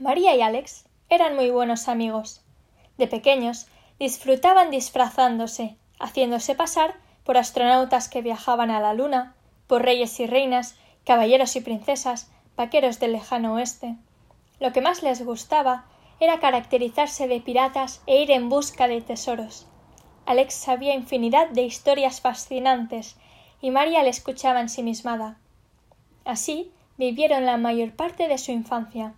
[0.00, 2.42] María y Alex eran muy buenos amigos.
[2.98, 3.68] De pequeños
[4.00, 9.36] disfrutaban disfrazándose, haciéndose pasar por astronautas que viajaban a la luna,
[9.68, 13.94] por reyes y reinas, caballeros y princesas, vaqueros del lejano oeste.
[14.58, 15.84] Lo que más les gustaba
[16.18, 19.68] era caracterizarse de piratas e ir en busca de tesoros.
[20.26, 23.16] Alex sabía infinidad de historias fascinantes
[23.60, 25.38] y María le escuchaba ensimismada.
[26.24, 29.14] Así vivieron la mayor parte de su infancia.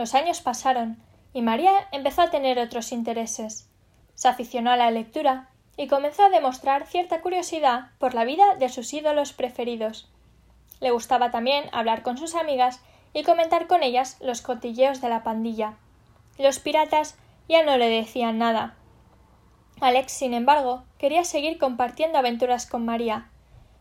[0.00, 0.96] Los años pasaron
[1.34, 3.68] y María empezó a tener otros intereses.
[4.14, 8.70] Se aficionó a la lectura y comenzó a demostrar cierta curiosidad por la vida de
[8.70, 10.10] sus ídolos preferidos.
[10.80, 12.80] Le gustaba también hablar con sus amigas
[13.12, 15.74] y comentar con ellas los cotilleos de la pandilla.
[16.38, 18.76] Los piratas ya no le decían nada.
[19.82, 23.28] Alex, sin embargo, quería seguir compartiendo aventuras con María.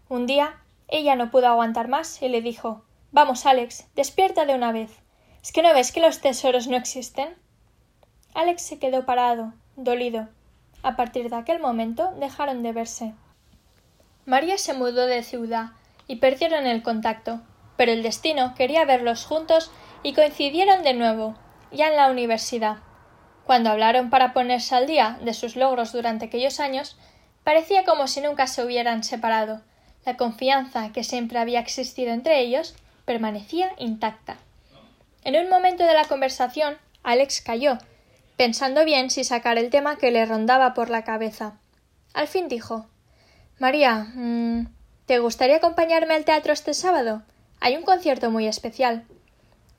[0.09, 0.57] Un día
[0.89, 4.99] ella no pudo aguantar más y le dijo Vamos, Alex, despierta de una vez.
[5.41, 7.29] ¿Es que no ves que los tesoros no existen?
[8.33, 10.27] Alex se quedó parado, dolido.
[10.83, 13.13] A partir de aquel momento dejaron de verse.
[14.25, 15.71] María se mudó de ciudad
[16.07, 17.41] y perdieron el contacto,
[17.77, 19.71] pero el destino quería verlos juntos
[20.03, 21.35] y coincidieron de nuevo,
[21.71, 22.77] ya en la universidad.
[23.45, 26.97] Cuando hablaron para ponerse al día de sus logros durante aquellos años,
[27.43, 29.61] parecía como si nunca se hubieran separado.
[30.05, 32.75] La confianza que siempre había existido entre ellos
[33.05, 34.37] permanecía intacta.
[35.23, 37.77] En un momento de la conversación, Alex calló,
[38.37, 41.59] pensando bien si sacar el tema que le rondaba por la cabeza.
[42.13, 42.87] Al fin dijo
[43.59, 44.67] María, mm,
[45.05, 47.23] ¿te gustaría acompañarme al teatro este sábado?
[47.59, 49.05] Hay un concierto muy especial.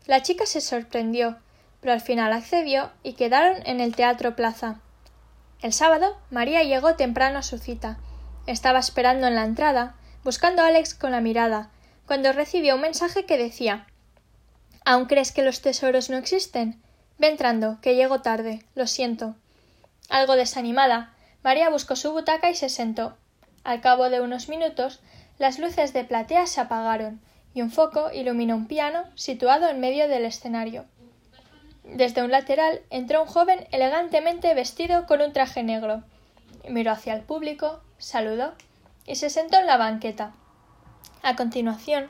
[0.07, 1.39] La chica se sorprendió,
[1.81, 4.81] pero al final accedió y quedaron en el Teatro Plaza.
[5.63, 7.99] El sábado María llegó temprano a su cita.
[8.47, 11.71] Estaba esperando en la entrada, buscando a Alex con la mirada,
[12.07, 13.87] cuando recibió un mensaje que decía
[14.85, 16.81] ¿Aún crees que los tesoros no existen?
[17.19, 18.65] Ve entrando, que llego tarde.
[18.75, 19.35] Lo siento.
[20.09, 23.17] Algo desanimada, María buscó su butaca y se sentó.
[23.63, 25.01] Al cabo de unos minutos,
[25.39, 27.21] las luces de platea se apagaron
[27.55, 30.85] y un foco iluminó un piano situado en medio del escenario.
[31.85, 36.03] Desde un lateral entró un joven elegantemente vestido con un traje negro.
[36.69, 38.53] Miró hacia el público, saludó
[39.07, 40.33] y se sentó en la banqueta.
[41.23, 42.09] A continuación,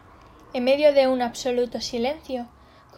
[0.53, 2.49] en medio de un absoluto silencio,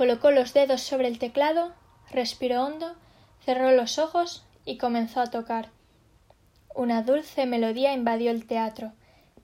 [0.02, 1.72] colocó los dedos sobre el teclado,
[2.10, 2.96] respiró hondo,
[3.44, 5.68] cerró los ojos y comenzó a tocar.
[6.74, 8.94] Una dulce melodía invadió el teatro,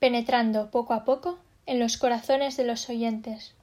[0.00, 3.54] penetrando poco a poco en los corazones de los oyentes.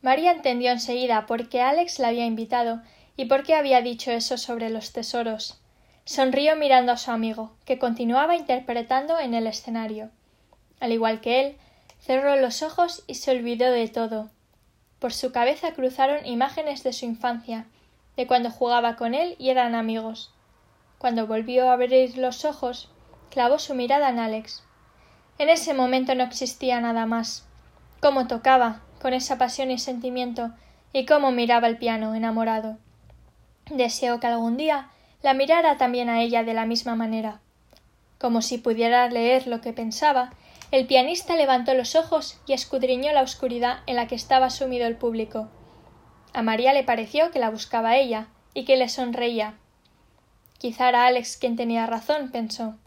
[0.00, 2.82] María entendió enseguida por qué Alex la había invitado
[3.16, 5.60] y por qué había dicho eso sobre los tesoros.
[6.04, 10.10] Sonrió mirando a su amigo, que continuaba interpretando en el escenario.
[10.80, 11.56] Al igual que él,
[12.00, 14.28] cerró los ojos y se olvidó de todo.
[15.02, 17.66] Por su cabeza cruzaron imágenes de su infancia,
[18.16, 20.32] de cuando jugaba con él y eran amigos.
[20.98, 22.88] Cuando volvió a abrir los ojos,
[23.28, 24.62] clavó su mirada en Alex.
[25.38, 27.48] En ese momento no existía nada más.
[27.98, 30.52] Cómo tocaba, con esa pasión y sentimiento,
[30.92, 32.78] y cómo miraba el piano, enamorado.
[33.72, 34.90] Deseó que algún día
[35.20, 37.40] la mirara también a ella de la misma manera.
[38.20, 40.32] Como si pudiera leer lo que pensaba,
[40.72, 44.96] el pianista levantó los ojos y escudriñó la oscuridad en la que estaba sumido el
[44.96, 45.50] público.
[46.32, 49.58] A María le pareció que la buscaba ella y que le sonreía.
[50.56, 52.78] Quizá era Alex quien tenía razón, pensó.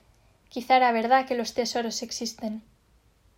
[0.49, 2.63] Quizá era verdad que los tesoros existen.